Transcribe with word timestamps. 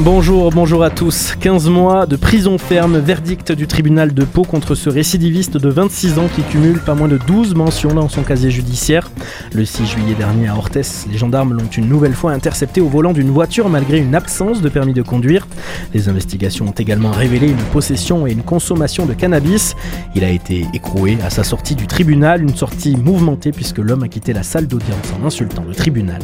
Bonjour, 0.00 0.50
bonjour 0.50 0.84
à 0.84 0.90
tous. 0.90 1.34
15 1.40 1.70
mois 1.70 2.04
de 2.04 2.16
prison 2.16 2.58
ferme, 2.58 2.98
verdict 2.98 3.52
du 3.52 3.66
tribunal 3.66 4.12
de 4.12 4.24
Pau 4.24 4.42
contre 4.42 4.74
ce 4.74 4.90
récidiviste 4.90 5.56
de 5.56 5.70
26 5.70 6.18
ans 6.18 6.28
qui 6.28 6.42
cumule 6.42 6.80
pas 6.80 6.94
moins 6.94 7.08
de 7.08 7.16
12 7.16 7.54
mentions 7.54 7.94
dans 7.94 8.10
son 8.10 8.22
casier 8.22 8.50
judiciaire. 8.50 9.10
Le 9.54 9.64
6 9.64 9.86
juillet 9.86 10.14
dernier 10.14 10.48
à 10.48 10.54
Orthès, 10.54 11.06
les 11.10 11.16
gendarmes 11.16 11.54
l'ont 11.54 11.70
une 11.74 11.88
nouvelle 11.88 12.12
fois 12.12 12.32
intercepté 12.32 12.82
au 12.82 12.88
volant 12.88 13.14
d'une 13.14 13.30
voiture 13.30 13.70
malgré 13.70 13.96
une 13.96 14.14
absence 14.14 14.60
de 14.60 14.68
permis 14.68 14.92
de 14.92 15.00
conduire. 15.00 15.48
Les 15.94 16.10
investigations 16.10 16.66
ont 16.66 16.72
également 16.72 17.10
révélé 17.10 17.48
une 17.48 17.56
possession 17.72 18.26
et 18.26 18.32
une 18.32 18.42
consommation 18.42 19.06
de 19.06 19.14
cannabis. 19.14 19.76
Il 20.14 20.24
a 20.24 20.30
été 20.30 20.66
écroué 20.74 21.16
à 21.24 21.30
sa 21.30 21.42
sortie 21.42 21.74
du 21.74 21.86
tribunal, 21.86 22.42
une 22.42 22.54
sortie 22.54 22.96
mouvementée 22.96 23.50
puisque 23.50 23.78
l'homme 23.78 24.02
a 24.02 24.08
quitté 24.08 24.34
la 24.34 24.42
salle 24.42 24.66
d'audience 24.66 25.14
en 25.18 25.26
insultant 25.26 25.64
le 25.66 25.74
tribunal. 25.74 26.20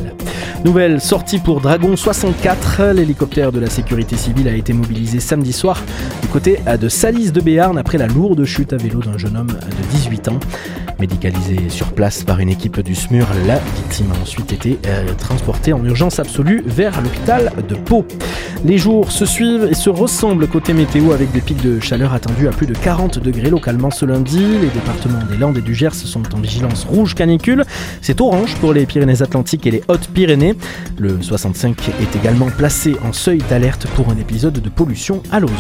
Nouvelle 0.65 1.01
sortie 1.01 1.41
pour 1.41 1.61
Dragon 1.61 1.97
64, 1.97 2.93
l'hélicoptère 2.95 3.51
de 3.51 3.59
la 3.59 3.69
sécurité 3.69 4.17
civile 4.17 4.47
a 4.47 4.55
été 4.55 4.73
mobilisé 4.73 5.19
samedi 5.19 5.53
soir 5.53 5.83
du 6.21 6.29
côté 6.29 6.61
de 6.81 6.89
Salis 6.89 7.33
de 7.33 7.41
Béarn 7.41 7.77
après 7.79 7.99
la 7.99 8.07
lourde 8.07 8.45
chute 8.45 8.73
à 8.73 8.77
vélo 8.77 9.01
d'un 9.01 9.19
jeune 9.19 9.37
homme 9.37 9.49
de 9.49 9.97
18 9.97 10.29
ans. 10.29 10.39
Médicalisé 11.01 11.69
sur 11.69 11.93
place 11.93 12.23
par 12.23 12.39
une 12.39 12.49
équipe 12.49 12.79
du 12.79 12.95
SMUR, 12.95 13.27
la 13.45 13.59
victime 13.59 14.13
a 14.17 14.23
ensuite 14.23 14.53
été 14.53 14.79
euh, 14.87 15.13
transportée 15.19 15.73
en 15.73 15.85
urgence 15.85 16.21
absolue 16.21 16.63
vers 16.65 17.01
l'hôpital 17.03 17.53
de 17.69 17.75
Pau. 17.75 18.07
Les 18.65 18.79
jours 18.79 19.11
se 19.11 19.27
suivent 19.27 19.67
et 19.69 19.75
se 19.75 19.91
ressemblent 19.91 20.47
côté 20.47 20.73
météo 20.73 21.11
avec 21.11 21.33
des 21.33 21.41
pics 21.41 21.61
de 21.63 21.81
chaleur 21.81 22.13
attendus 22.13 22.47
à 22.47 22.53
plus 22.53 22.69
de 22.69 22.75
40 22.75 23.19
degrés 23.19 23.51
localement 23.51 23.91
ce 23.91 24.05
lundi. 24.05 24.39
Les 24.39 24.69
départements 24.69 25.25
des 25.29 25.37
Landes 25.37 25.59
et 25.59 25.63
du 25.63 25.75
Gers 25.75 25.95
sont 25.95 26.23
en 26.33 26.39
vigilance 26.39 26.85
rouge 26.85 27.17
canicule. 27.17 27.65
C'est 28.03 28.21
orange 28.21 28.55
pour 28.57 28.73
les 28.73 28.87
Pyrénées-Atlantiques 28.87 29.67
et 29.67 29.73
les 29.73 29.83
Hautes-Pyrénées. 29.89 30.55
Le 30.97 31.21
65 31.21 31.77
est 31.89 32.17
également 32.17 32.51
placé 32.51 32.95
en 33.05 33.13
seuil 33.13 33.39
d'alerte 33.51 33.89
pour 33.97 34.11
un 34.11 34.17
épisode 34.17 34.61
de 34.61 34.69
pollution 34.69 35.25
à 35.33 35.41
l'ozone. 35.41 35.57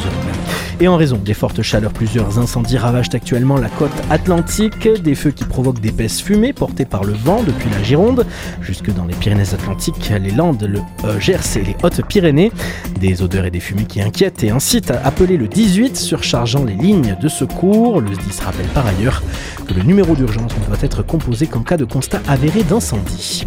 Et 0.83 0.89
en 0.89 0.97
raison 0.97 1.17
des 1.17 1.33
fortes 1.33 1.63
chaleurs, 1.63 1.93
plusieurs 1.93 2.41
incendies 2.41 2.77
ravagent 2.77 3.15
actuellement 3.15 3.57
la 3.57 3.69
côte 3.69 3.93
atlantique. 4.11 4.89
Des 5.01 5.15
feux 5.15 5.31
qui 5.31 5.45
provoquent 5.45 5.79
d'épaisses 5.79 6.21
fumées 6.21 6.53
portées 6.53 6.87
par 6.87 7.05
le 7.05 7.13
vent 7.13 7.41
depuis 7.45 7.71
la 7.71 7.81
Gironde 7.85 8.27
jusque 8.61 8.93
dans 8.93 9.05
les 9.05 9.15
Pyrénées-Atlantiques, 9.15 10.11
les 10.21 10.33
Landes, 10.33 10.65
le 10.65 10.81
euh, 11.05 11.21
Gers 11.21 11.57
et 11.57 11.63
les 11.63 11.77
Hautes-Pyrénées. 11.85 12.51
Des 12.99 13.23
odeurs 13.23 13.45
et 13.45 13.53
des 13.53 13.61
fumées 13.61 13.85
qui 13.85 14.03
inquiètent 14.03 14.43
et 14.43 14.51
incitent 14.51 14.91
à 14.91 15.01
appeler 15.07 15.37
le 15.37 15.47
18 15.47 15.97
surchargeant 15.97 16.65
les 16.65 16.75
lignes 16.75 17.17
de 17.23 17.29
secours. 17.29 18.01
Le 18.01 18.13
SDIS 18.15 18.41
rappelle 18.45 18.67
par 18.75 18.85
ailleurs 18.85 19.23
que 19.69 19.75
le 19.75 19.85
numéro 19.85 20.17
d'urgence 20.17 20.51
ne 20.61 20.67
doit 20.67 20.83
être 20.83 21.05
composé 21.05 21.47
qu'en 21.47 21.63
cas 21.63 21.77
de 21.77 21.85
constat 21.85 22.21
avéré 22.27 22.65
d'incendie. 22.65 23.47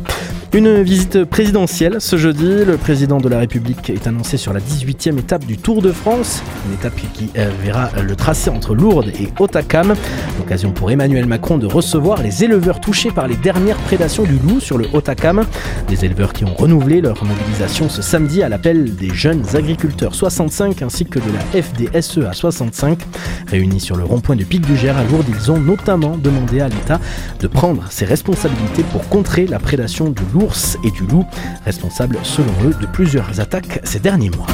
Une 0.56 0.81
visite 0.84 1.25
présidentielle 1.25 1.98
ce 2.00 2.16
jeudi. 2.16 2.64
Le 2.66 2.78
président 2.78 3.17
de 3.17 3.28
la 3.28 3.39
République 3.39 3.89
est 3.89 4.08
annoncé 4.08 4.38
sur 4.38 4.53
la 4.53 4.61
18e 4.61 5.20
étape 5.20 5.45
du 5.45 5.58
Tour 5.58 5.81
de 5.81 5.92
France. 5.92 6.42
Une 6.66 6.75
étape 6.75 6.95
qui 7.14 7.30
verra 7.61 7.89
le 8.02 8.16
tracé 8.16 8.50
entre 8.50 8.73
Lourdes 8.73 9.09
et 9.20 9.28
Otakam. 9.38 9.95
L'occasion 10.38 10.72
pour 10.72 10.92
Emmanuel 10.92 11.26
Macron 11.26 11.58
de 11.58 11.66
recevoir 11.66 12.23
les 12.23 12.45
éleveurs 12.45 12.80
touchés 12.80 13.11
par 13.11 13.28
les 13.28 13.36
dernières 13.36 13.76
prédations 13.76 14.23
du 14.23 14.39
loup 14.48 14.61
sur 14.61 14.78
le 14.78 14.88
Otakam. 14.94 15.44
Des 15.89 16.06
éleveurs 16.06 16.31
qui 16.31 16.45
ont 16.45 16.53
renouvelé 16.53 17.02
leur 17.02 17.22
mobilisation 17.26 17.89
ce 17.89 18.02
samedi 18.02 18.42
à 18.42 18.48
l'appel 18.48 18.95
des 18.95 19.14
jeunes 19.14 19.44
agriculteurs 19.56 20.16
65 20.16 20.81
ainsi 20.83 21.03
que 21.03 21.20
de 21.20 21.26
la 21.33 21.61
FDSE 21.61 22.20
à 22.30 22.31
65. 22.31 23.00
Réunis 23.48 23.81
sur 23.81 23.98
le 23.98 24.06
rond-point 24.06 24.38
du 24.38 24.45
Pic 24.45 24.66
du 24.66 24.78
Gers 24.78 24.98
à 24.98 25.03
Lourdes, 25.03 25.28
ils 25.28 25.52
ont 25.52 25.59
notamment 25.59 26.15
demandé 26.15 26.61
à 26.61 26.70
l'État 26.70 27.02
de 27.42 27.48
prendre 27.48 27.83
ses 27.89 28.05
responsabilités 28.05 28.83
pour 28.94 29.10
contrer 29.10 29.48
la 29.48 29.60
prédation 29.60 30.10
du 30.10 30.21
loup 30.33 30.45
et 30.83 30.92
du 30.92 31.06
loup, 31.06 31.26
responsables 31.66 32.17
selon 32.23 32.54
eux 32.66 32.73
de 32.80 32.86
plusieurs 32.86 33.39
attaques 33.39 33.80
ces 33.83 34.00
derniers 34.00 34.30
mois. 34.30 34.48